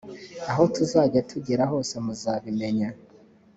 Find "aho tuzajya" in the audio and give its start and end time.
0.51-1.21